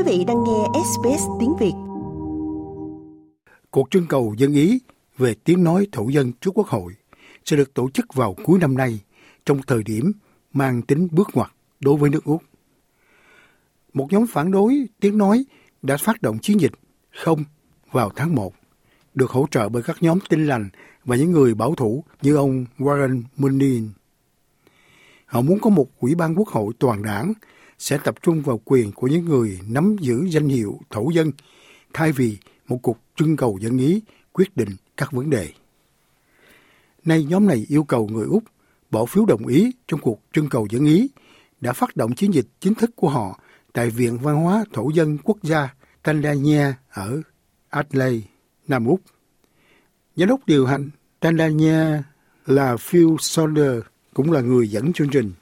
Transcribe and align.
Quý 0.00 0.18
vị 0.18 0.24
đang 0.24 0.44
nghe 0.44 0.80
SBS 0.84 1.24
tiếng 1.40 1.56
Việt. 1.60 1.72
Cuộc 3.70 3.90
trưng 3.90 4.06
cầu 4.08 4.34
dân 4.38 4.52
Ý 4.52 4.80
về 5.18 5.34
tiếng 5.44 5.64
nói 5.64 5.86
thổ 5.92 6.08
dân 6.08 6.32
trước 6.32 6.50
Quốc 6.54 6.66
hội 6.66 6.94
sẽ 7.44 7.56
được 7.56 7.74
tổ 7.74 7.90
chức 7.90 8.14
vào 8.14 8.34
cuối 8.44 8.58
năm 8.58 8.76
nay 8.76 9.00
trong 9.46 9.60
thời 9.66 9.82
điểm 9.82 10.12
mang 10.52 10.82
tính 10.82 11.08
bước 11.10 11.28
ngoặt 11.34 11.50
đối 11.80 11.96
với 11.96 12.10
nước 12.10 12.24
Úc. 12.24 12.42
Một 13.92 14.12
nhóm 14.12 14.26
phản 14.26 14.50
đối 14.50 14.88
tiếng 15.00 15.18
nói 15.18 15.44
đã 15.82 15.96
phát 15.96 16.22
động 16.22 16.38
chiến 16.38 16.60
dịch 16.60 16.72
không 17.10 17.44
vào 17.90 18.10
tháng 18.16 18.34
1, 18.34 18.54
được 19.14 19.30
hỗ 19.30 19.46
trợ 19.50 19.68
bởi 19.68 19.82
các 19.82 19.96
nhóm 20.00 20.18
tin 20.28 20.46
lành 20.46 20.68
và 21.04 21.16
những 21.16 21.32
người 21.32 21.54
bảo 21.54 21.74
thủ 21.74 22.04
như 22.22 22.36
ông 22.36 22.64
Warren 22.78 23.22
Mundine. 23.36 23.88
Họ 25.26 25.40
muốn 25.40 25.58
có 25.60 25.70
một 25.70 25.86
ủy 26.00 26.14
ban 26.14 26.34
quốc 26.34 26.48
hội 26.48 26.72
toàn 26.78 27.02
đảng 27.02 27.32
sẽ 27.80 27.98
tập 28.04 28.14
trung 28.22 28.42
vào 28.42 28.60
quyền 28.64 28.92
của 28.92 29.06
những 29.06 29.24
người 29.24 29.58
nắm 29.68 29.96
giữ 30.00 30.26
danh 30.28 30.48
hiệu 30.48 30.80
thổ 30.90 31.10
dân 31.10 31.32
thay 31.92 32.12
vì 32.12 32.38
một 32.68 32.78
cuộc 32.82 32.98
trưng 33.16 33.36
cầu 33.36 33.58
dân 33.60 33.78
ý 33.78 34.02
quyết 34.32 34.56
định 34.56 34.68
các 34.96 35.12
vấn 35.12 35.30
đề. 35.30 35.48
Nay 37.04 37.24
nhóm 37.24 37.46
này 37.46 37.66
yêu 37.68 37.84
cầu 37.84 38.08
người 38.08 38.26
Úc 38.26 38.44
bỏ 38.90 39.04
phiếu 39.04 39.24
đồng 39.24 39.46
ý 39.46 39.72
trong 39.88 40.00
cuộc 40.00 40.20
trưng 40.32 40.48
cầu 40.48 40.66
dân 40.70 40.86
ý 40.86 41.08
đã 41.60 41.72
phát 41.72 41.96
động 41.96 42.14
chiến 42.14 42.34
dịch 42.34 42.46
chính 42.60 42.74
thức 42.74 42.90
của 42.96 43.08
họ 43.08 43.40
tại 43.72 43.90
Viện 43.90 44.18
Văn 44.18 44.36
hóa 44.36 44.64
Thổ 44.72 44.90
dân 44.94 45.18
Quốc 45.24 45.38
gia 45.42 45.74
Tanzania 46.04 46.72
ở 46.90 47.20
Adelaide, 47.68 48.26
Nam 48.68 48.86
Úc. 48.86 49.00
Giám 50.16 50.28
đốc 50.28 50.40
điều 50.46 50.66
hành 50.66 50.90
Tanzania 51.20 52.02
là 52.46 52.76
Phil 52.76 53.08
Saunders 53.20 53.86
cũng 54.14 54.32
là 54.32 54.40
người 54.40 54.70
dẫn 54.70 54.92
chương 54.92 55.08
trình. 55.08 55.32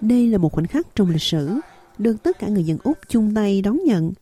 Đây 0.00 0.26
là 0.26 0.38
một 0.38 0.52
khoảnh 0.52 0.66
khắc 0.66 0.86
trong 0.94 1.10
lịch 1.10 1.22
sử, 1.22 1.50
được 1.98 2.22
tất 2.22 2.38
cả 2.38 2.48
người 2.48 2.64
dân 2.64 2.78
Úc 2.82 2.98
chung 3.08 3.34
tay 3.34 3.62
đón 3.62 3.78
nhận. 3.84 4.12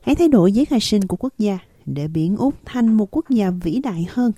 Hãy 0.00 0.14
thay 0.14 0.28
đổi 0.28 0.52
giấy 0.52 0.64
khai 0.64 0.80
sinh 0.80 1.06
của 1.06 1.16
quốc 1.16 1.32
gia 1.38 1.58
để 1.86 2.08
biến 2.08 2.36
Úc 2.36 2.54
thành 2.64 2.96
một 2.96 3.16
quốc 3.16 3.30
gia 3.30 3.50
vĩ 3.50 3.80
đại 3.84 4.06
hơn. 4.10 4.32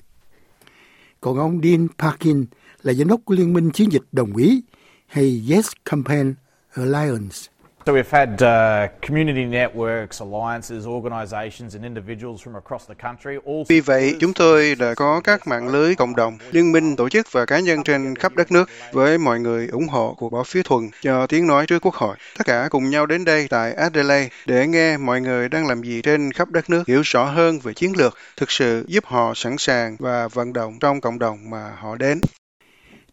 Còn 1.21 1.39
ông 1.39 1.61
Dean 1.63 1.89
Parkin 1.99 2.45
là 2.83 2.93
giám 2.93 3.09
đốc 3.09 3.21
của 3.25 3.35
Liên 3.35 3.53
minh 3.53 3.71
Chiến 3.71 3.93
dịch 3.93 4.03
Đồng 4.13 4.37
ý 4.37 4.63
hay 5.07 5.43
Yes 5.51 5.71
Campaign 5.85 6.35
Alliance 6.71 7.37
So 7.87 7.95
we've 7.95 8.11
had 8.11 8.29
uh, 8.43 8.91
community 9.09 9.45
networks, 9.45 10.21
alliances, 10.21 10.87
organizations 10.87 11.75
and 11.75 11.85
individuals 11.85 12.43
from 12.43 12.55
across 12.55 12.89
the 12.89 12.95
country. 12.95 13.39
All 13.47 13.63
Vì 13.69 13.81
vậy, 13.81 14.17
chúng 14.21 14.33
tôi 14.35 14.75
đã 14.79 14.95
có 14.95 15.21
các 15.25 15.47
mạng 15.47 15.69
lưới 15.69 15.95
cộng 15.95 16.17
đồng, 16.17 16.39
liên 16.51 16.73
minh, 16.73 16.97
tổ 16.97 17.09
chức 17.09 17.33
và 17.33 17.47
cá 17.47 17.61
nhân 17.61 17.83
trên 17.85 18.15
khắp 18.15 18.35
đất 18.37 18.53
nước 18.53 18.69
với 18.93 19.19
mọi 19.19 19.41
người 19.41 19.69
ủng 19.69 19.89
hộ 19.89 20.15
cuộc 20.19 20.33
bỏ 20.33 20.43
phiếu 20.43 20.63
thuận 20.63 20.91
cho 21.03 21.27
tiếng 21.27 21.47
nói 21.47 21.67
trước 21.67 21.79
Quốc 21.83 21.95
hội. 21.95 22.17
Tất 22.39 22.47
cả 22.47 22.69
cùng 22.71 22.91
nhau 22.91 23.07
đến 23.07 23.25
đây 23.25 23.47
tại 23.51 23.73
Adelaide 23.73 24.29
để 24.47 24.67
nghe 24.67 24.97
mọi 24.97 25.21
người 25.21 25.49
đang 25.49 25.67
làm 25.67 25.83
gì 25.83 26.03
trên 26.03 26.33
khắp 26.33 26.51
đất 26.51 26.71
nước, 26.71 26.89
hiểu 26.89 27.03
rõ 27.05 27.25
hơn 27.25 27.59
về 27.59 27.75
chiến 27.75 27.93
lược, 27.97 28.17
thực 28.37 28.51
sự 28.51 28.85
giúp 28.89 29.05
họ 29.07 29.33
sẵn 29.35 29.59
sàng 29.59 29.97
và 29.99 30.29
vận 30.29 30.53
động 30.53 30.79
trong 30.81 31.01
cộng 31.01 31.19
đồng 31.19 31.51
mà 31.51 31.77
họ 31.79 31.97
đến. 31.97 32.21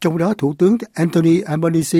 Trong 0.01 0.17
đó, 0.17 0.33
Thủ 0.37 0.55
tướng 0.57 0.77
Anthony 0.93 1.41
Albanese 1.41 1.99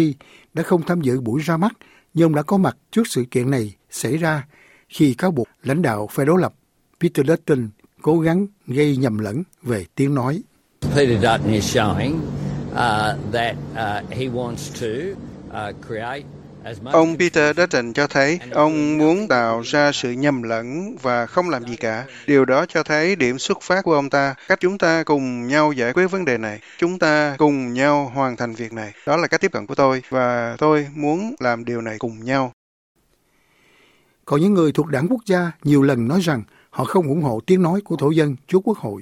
đã 0.53 0.63
không 0.63 0.81
tham 0.81 1.01
dự 1.01 1.21
buổi 1.21 1.41
ra 1.41 1.57
mắt 1.57 1.71
nhưng 2.17 2.25
ông 2.25 2.35
đã 2.35 2.41
có 2.41 2.57
mặt 2.57 2.77
trước 2.91 3.07
sự 3.07 3.25
kiện 3.31 3.51
này 3.51 3.75
xảy 3.89 4.17
ra 4.17 4.47
khi 4.89 5.13
cáo 5.13 5.31
buộc 5.31 5.47
lãnh 5.63 5.81
đạo 5.81 6.07
phe 6.11 6.25
đối 6.25 6.41
lập 6.41 6.53
Peter 6.99 7.27
Dutton 7.27 7.69
cố 8.01 8.19
gắng 8.19 8.47
gây 8.67 8.97
nhầm 8.97 9.17
lẫn 9.17 9.43
về 9.61 9.85
tiếng 9.95 10.15
nói. 10.15 10.41
Peter 10.81 11.21
Dutton 11.21 11.53
is 11.53 11.77
showing 11.77 12.13
uh, 12.71 13.33
that 13.33 13.55
uh, 13.71 14.09
he 14.09 14.25
wants 14.25 14.71
to 14.81 14.87
uh, 15.49 15.75
create 15.87 16.23
Ông 16.85 17.17
Peter 17.17 17.57
Dutton 17.57 17.93
cho 17.93 18.07
thấy 18.07 18.39
ông 18.51 18.97
muốn 18.97 19.27
tạo 19.27 19.61
ra 19.61 19.91
sự 19.91 20.11
nhầm 20.11 20.43
lẫn 20.43 20.95
và 21.01 21.25
không 21.25 21.49
làm 21.49 21.67
gì 21.67 21.75
cả. 21.75 22.05
Điều 22.27 22.45
đó 22.45 22.65
cho 22.65 22.83
thấy 22.83 23.15
điểm 23.15 23.39
xuất 23.39 23.61
phát 23.61 23.81
của 23.81 23.93
ông 23.93 24.09
ta, 24.09 24.35
cách 24.47 24.59
chúng 24.61 24.77
ta 24.77 25.03
cùng 25.03 25.47
nhau 25.47 25.71
giải 25.71 25.93
quyết 25.93 26.07
vấn 26.07 26.25
đề 26.25 26.37
này. 26.37 26.59
Chúng 26.77 26.99
ta 26.99 27.35
cùng 27.37 27.73
nhau 27.73 28.11
hoàn 28.13 28.35
thành 28.35 28.53
việc 28.53 28.73
này. 28.73 28.93
Đó 29.05 29.17
là 29.17 29.27
cách 29.27 29.41
tiếp 29.41 29.51
cận 29.51 29.67
của 29.67 29.75
tôi 29.75 30.03
và 30.09 30.55
tôi 30.57 30.87
muốn 30.95 31.35
làm 31.39 31.65
điều 31.65 31.81
này 31.81 31.95
cùng 31.99 32.25
nhau. 32.25 32.51
Còn 34.25 34.41
những 34.41 34.53
người 34.53 34.71
thuộc 34.71 34.87
đảng 34.87 35.07
quốc 35.09 35.21
gia 35.25 35.51
nhiều 35.63 35.81
lần 35.81 36.07
nói 36.07 36.19
rằng 36.21 36.43
họ 36.69 36.83
không 36.83 37.07
ủng 37.07 37.21
hộ 37.21 37.39
tiếng 37.45 37.61
nói 37.61 37.81
của 37.81 37.95
thổ 37.95 38.11
dân 38.11 38.35
trước 38.47 38.59
quốc 38.63 38.77
hội. 38.77 39.01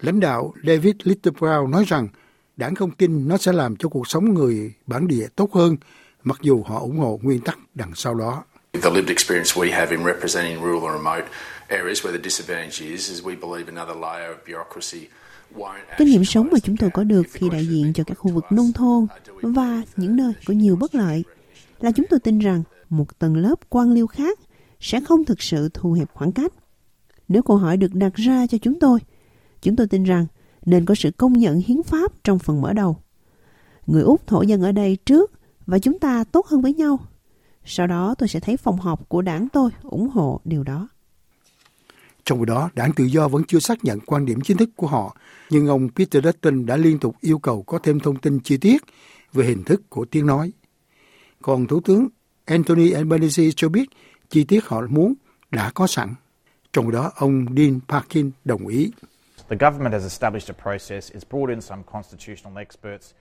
Lãnh 0.00 0.20
đạo 0.20 0.54
David 0.66 0.94
Littleproud 1.02 1.68
nói 1.70 1.84
rằng 1.88 2.08
đảng 2.56 2.74
không 2.74 2.90
tin 2.90 3.28
nó 3.28 3.36
sẽ 3.36 3.52
làm 3.52 3.76
cho 3.76 3.88
cuộc 3.88 4.08
sống 4.08 4.34
người 4.34 4.72
bản 4.86 5.06
địa 5.08 5.26
tốt 5.36 5.52
hơn 5.52 5.76
mặc 6.24 6.38
dù 6.42 6.62
họ 6.62 6.80
ủng 6.80 6.98
hộ 6.98 7.20
nguyên 7.22 7.40
tắc 7.40 7.58
đằng 7.74 7.92
sau 7.94 8.14
đó. 8.14 8.44
The 8.72 8.90
lived 8.90 9.08
experience 9.08 9.60
we 9.60 9.72
have 9.72 9.96
in 9.96 10.04
representing 10.06 10.56
rural 10.62 10.90
and 10.90 10.96
remote 10.96 11.24
areas 11.68 12.04
where 12.04 12.12
the 12.12 12.22
disadvantage 12.22 12.90
is, 12.90 13.10
is 13.10 13.22
we 13.22 13.40
believe 13.40 13.72
another 13.76 13.96
layer 13.96 14.30
of 14.30 14.36
bureaucracy 14.46 15.08
Kinh 15.98 16.08
nghiệm 16.08 16.24
sống 16.24 16.48
mà 16.52 16.58
chúng 16.58 16.76
tôi 16.76 16.90
có 16.90 17.04
được 17.04 17.22
khi 17.32 17.48
đại 17.48 17.66
diện 17.66 17.92
cho 17.92 18.04
các 18.04 18.14
khu 18.14 18.32
vực 18.32 18.44
nông 18.50 18.72
thôn 18.72 19.06
và 19.42 19.82
những 19.96 20.16
nơi 20.16 20.32
có 20.46 20.54
nhiều 20.54 20.76
bất 20.76 20.94
lợi 20.94 21.24
là 21.80 21.90
chúng 21.92 22.06
tôi 22.10 22.20
tin 22.20 22.38
rằng 22.38 22.62
một 22.90 23.18
tầng 23.18 23.36
lớp 23.36 23.54
quan 23.68 23.92
liêu 23.92 24.06
khác 24.06 24.38
sẽ 24.80 25.00
không 25.00 25.24
thực 25.24 25.42
sự 25.42 25.68
thu 25.74 25.92
hẹp 25.92 26.08
khoảng 26.14 26.32
cách. 26.32 26.52
Nếu 27.28 27.42
câu 27.42 27.56
hỏi 27.56 27.76
được 27.76 27.94
đặt 27.94 28.14
ra 28.14 28.46
cho 28.46 28.58
chúng 28.58 28.80
tôi, 28.80 28.98
chúng 29.62 29.76
tôi 29.76 29.86
tin 29.86 30.04
rằng 30.04 30.26
nên 30.66 30.84
có 30.84 30.94
sự 30.94 31.10
công 31.10 31.32
nhận 31.32 31.60
hiến 31.66 31.82
pháp 31.82 32.12
trong 32.24 32.38
phần 32.38 32.60
mở 32.60 32.72
đầu. 32.72 32.96
Người 33.86 34.02
Úc 34.02 34.26
thổ 34.26 34.42
dân 34.42 34.62
ở 34.62 34.72
đây 34.72 34.96
trước 35.06 35.32
và 35.66 35.78
chúng 35.78 35.98
ta 35.98 36.24
tốt 36.24 36.46
hơn 36.46 36.62
với 36.62 36.74
nhau. 36.74 36.98
Sau 37.64 37.86
đó 37.86 38.14
tôi 38.18 38.28
sẽ 38.28 38.40
thấy 38.40 38.56
phòng 38.56 38.76
họp 38.76 39.08
của 39.08 39.22
đảng 39.22 39.48
tôi 39.48 39.70
ủng 39.82 40.08
hộ 40.08 40.40
điều 40.44 40.62
đó. 40.62 40.88
Trong 42.24 42.38
khi 42.38 42.44
đó, 42.44 42.70
đảng 42.74 42.92
tự 42.92 43.04
do 43.04 43.28
vẫn 43.28 43.44
chưa 43.44 43.58
xác 43.58 43.84
nhận 43.84 44.00
quan 44.00 44.26
điểm 44.26 44.40
chính 44.40 44.56
thức 44.56 44.70
của 44.76 44.86
họ, 44.86 45.16
nhưng 45.50 45.66
ông 45.66 45.88
Peter 45.96 46.24
Dutton 46.24 46.66
đã 46.66 46.76
liên 46.76 46.98
tục 46.98 47.16
yêu 47.20 47.38
cầu 47.38 47.62
có 47.62 47.78
thêm 47.78 48.00
thông 48.00 48.16
tin 48.16 48.40
chi 48.40 48.56
tiết 48.56 48.82
về 49.32 49.44
hình 49.46 49.64
thức 49.64 49.82
của 49.88 50.04
tiếng 50.04 50.26
nói. 50.26 50.52
Còn 51.42 51.66
Thủ 51.66 51.80
tướng 51.80 52.08
Anthony 52.44 52.90
Albanese 52.90 53.42
cho 53.56 53.68
biết 53.68 53.88
chi 54.30 54.44
tiết 54.44 54.64
họ 54.64 54.82
muốn 54.88 55.14
đã 55.50 55.70
có 55.74 55.86
sẵn. 55.86 56.14
Trong 56.72 56.90
đó, 56.90 57.12
ông 57.16 57.46
Dean 57.56 57.80
Parkin 57.88 58.30
đồng 58.44 58.66
ý. 58.66 58.90
The 59.48 59.56
government 59.56 59.92
has 59.92 60.02
established 60.02 60.56
a 60.56 60.62
process, 60.62 61.12
it's 61.12 61.28
brought 61.30 61.48
in 61.48 61.60
some 61.60 61.82
constitutional 61.92 62.58
experts 62.58 63.12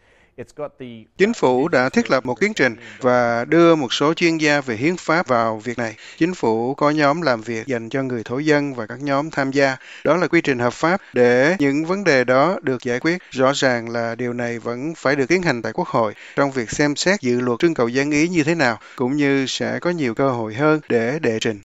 Chính 1.17 1.33
phủ 1.33 1.67
đã 1.67 1.89
thiết 1.89 2.11
lập 2.11 2.25
một 2.25 2.39
tiến 2.39 2.53
trình 2.53 2.75
và 3.01 3.45
đưa 3.45 3.75
một 3.75 3.93
số 3.93 4.13
chuyên 4.13 4.37
gia 4.37 4.61
về 4.61 4.75
hiến 4.75 4.97
pháp 4.97 5.27
vào 5.27 5.59
việc 5.59 5.77
này. 5.77 5.95
Chính 6.17 6.33
phủ 6.33 6.73
có 6.73 6.89
nhóm 6.89 7.21
làm 7.21 7.41
việc 7.41 7.67
dành 7.67 7.89
cho 7.89 8.03
người 8.03 8.23
thổ 8.23 8.39
dân 8.39 8.73
và 8.73 8.85
các 8.85 9.01
nhóm 9.01 9.29
tham 9.29 9.51
gia. 9.51 9.77
Đó 10.03 10.17
là 10.17 10.27
quy 10.27 10.41
trình 10.41 10.59
hợp 10.59 10.73
pháp 10.73 11.01
để 11.13 11.55
những 11.59 11.85
vấn 11.85 12.03
đề 12.03 12.23
đó 12.23 12.59
được 12.61 12.83
giải 12.83 12.99
quyết. 12.99 13.17
Rõ 13.31 13.51
ràng 13.55 13.89
là 13.89 14.15
điều 14.15 14.33
này 14.33 14.59
vẫn 14.59 14.93
phải 14.97 15.15
được 15.15 15.25
tiến 15.29 15.41
hành 15.41 15.61
tại 15.61 15.73
Quốc 15.73 15.87
hội 15.87 16.13
trong 16.35 16.51
việc 16.51 16.71
xem 16.71 16.95
xét 16.95 17.21
dự 17.21 17.39
luật 17.39 17.59
trưng 17.59 17.73
cầu 17.73 17.87
dân 17.87 18.11
ý 18.11 18.27
như 18.27 18.43
thế 18.43 18.55
nào, 18.55 18.79
cũng 18.95 19.15
như 19.15 19.45
sẽ 19.47 19.79
có 19.79 19.89
nhiều 19.89 20.13
cơ 20.13 20.29
hội 20.29 20.53
hơn 20.53 20.79
để 20.89 21.19
đệ 21.19 21.37
trình. 21.41 21.61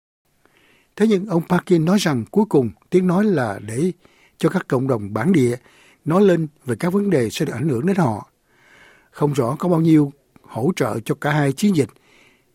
Thế 0.96 1.08
nhưng 1.08 1.26
ông 1.26 1.44
Parkin 1.50 1.86
nói 1.86 1.98
rằng 2.00 2.26
cuối 2.32 2.46
cùng 2.50 2.70
tiếng 2.90 3.08
nói 3.08 3.26
là 3.26 3.60
để 3.68 3.92
cho 4.38 4.50
các 4.50 4.68
cộng 4.68 4.88
đồng 4.88 5.14
bản 5.14 5.32
địa 5.32 5.56
nói 6.06 6.22
lên 6.22 6.48
về 6.66 6.76
các 6.80 6.94
vấn 6.94 7.10
đề 7.10 7.30
sẽ 7.30 7.46
được 7.46 7.54
ảnh 7.54 7.70
hưởng 7.70 7.86
đến 7.86 7.96
họ 7.96 8.30
không 9.16 9.34
rõ 9.34 9.56
có 9.60 9.70
bao 9.70 9.82
nhiêu 9.82 10.12
hỗ 10.42 10.72
trợ 10.76 11.00
cho 11.06 11.16
cả 11.16 11.32
hai 11.32 11.52
chiến 11.52 11.76
dịch. 11.76 11.90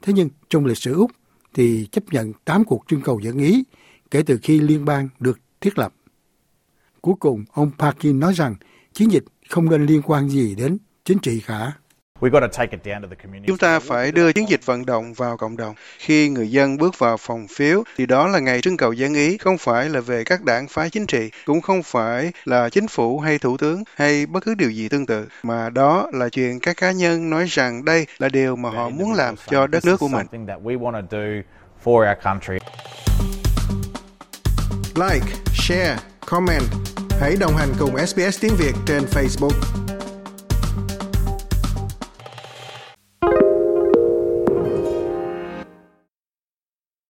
Thế 0.03 0.13
nhưng 0.13 0.29
trong 0.49 0.67
lịch 0.67 0.79
sử 0.79 0.95
Úc 0.95 1.11
thì 1.55 1.87
chấp 1.93 2.05
nhận 2.11 2.33
8 2.45 2.65
cuộc 2.65 2.85
trưng 2.89 3.01
cầu 3.01 3.21
dân 3.21 3.39
Ý 3.39 3.65
kể 4.11 4.23
từ 4.23 4.39
khi 4.43 4.61
liên 4.61 4.85
bang 4.85 5.09
được 5.19 5.41
thiết 5.61 5.79
lập. 5.79 5.95
Cuối 7.01 7.15
cùng, 7.21 7.45
ông 7.53 7.71
Parkin 7.79 8.21
nói 8.21 8.33
rằng 8.33 8.55
chiến 8.93 9.13
dịch 9.13 9.25
không 9.49 9.71
nên 9.71 9.87
liên 9.87 10.03
quan 10.03 10.29
gì 10.29 10.55
đến 10.55 10.79
chính 11.05 11.19
trị 11.19 11.43
cả. 11.47 11.73
Chúng 13.47 13.59
ta 13.59 13.79
phải 13.79 14.13
đưa 14.13 14.33
chiến 14.33 14.49
dịch 14.49 14.67
vận 14.67 14.87
động 14.87 15.13
vào 15.13 15.37
cộng 15.37 15.57
đồng. 15.57 15.75
Khi 15.99 16.29
người 16.29 16.51
dân 16.51 16.77
bước 16.77 16.99
vào 16.99 17.17
phòng 17.17 17.47
phiếu, 17.57 17.85
thì 17.97 18.07
đó 18.07 18.29
là 18.29 18.39
ngày 18.39 18.61
trưng 18.61 18.77
cầu 18.77 18.93
dân 18.93 19.15
ý, 19.15 19.39
không 19.39 19.59
phải 19.59 19.89
là 19.89 20.01
về 20.01 20.25
các 20.25 20.43
đảng 20.43 20.69
phái 20.69 20.91
chính 20.91 21.07
trị, 21.07 21.31
cũng 21.47 21.61
không 21.61 21.83
phải 21.83 22.33
là 22.45 22.69
chính 22.69 22.89
phủ 22.89 23.19
hay 23.21 23.39
thủ 23.39 23.57
tướng 23.57 23.85
hay 23.95 24.27
bất 24.27 24.45
cứ 24.45 24.55
điều 24.55 24.71
gì 24.71 24.89
tương 24.89 25.07
tự, 25.07 25.29
mà 25.43 25.71
đó 25.71 26.11
là 26.13 26.29
chuyện 26.29 26.61
các 26.61 26.77
cá 26.77 26.93
nhân 26.93 27.31
nói 27.31 27.45
rằng 27.49 27.85
đây 27.85 28.07
là 28.19 28.29
điều 28.29 28.57
mà 28.57 28.71
họ 28.71 28.89
muốn 28.91 29.13
làm 29.13 29.35
cho 29.51 29.67
đất 29.67 29.85
nước 29.85 29.97
của 30.01 30.09
mình. 30.09 30.27
Like, 34.95 35.27
share, 35.55 35.97
comment. 36.27 36.63
Hãy 37.21 37.37
đồng 37.41 37.57
hành 37.57 37.69
cùng 37.79 38.07
SBS 38.07 38.41
tiếng 38.41 38.55
Việt 38.59 38.75
trên 38.87 39.03
Facebook. 39.03 39.90